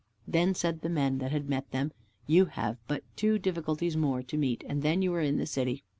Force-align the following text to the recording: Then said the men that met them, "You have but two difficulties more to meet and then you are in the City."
Then 0.27 0.55
said 0.55 0.81
the 0.81 0.89
men 0.89 1.19
that 1.19 1.47
met 1.47 1.69
them, 1.69 1.91
"You 2.25 2.45
have 2.45 2.77
but 2.87 3.03
two 3.15 3.37
difficulties 3.37 3.95
more 3.95 4.23
to 4.23 4.35
meet 4.35 4.63
and 4.67 4.81
then 4.81 5.03
you 5.03 5.13
are 5.13 5.21
in 5.21 5.37
the 5.37 5.45
City." 5.45 5.83